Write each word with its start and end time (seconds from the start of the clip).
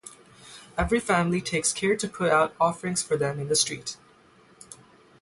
Every 0.79 0.99
family 0.99 1.41
takes 1.41 1.71
care 1.71 1.95
to 1.95 2.09
put 2.09 2.31
out 2.31 2.55
offerings 2.59 3.03
for 3.03 3.17
them 3.17 3.39
in 3.39 3.49
the 3.49 3.55
street. 3.55 3.97